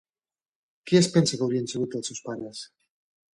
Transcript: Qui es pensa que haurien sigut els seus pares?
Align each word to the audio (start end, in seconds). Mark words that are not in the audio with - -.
Qui 0.91 0.97
es 0.99 1.09
pensa 1.17 1.39
que 1.41 1.45
haurien 1.47 1.69
sigut 1.75 1.99
els 2.01 2.11
seus 2.13 2.23
pares? 2.31 2.65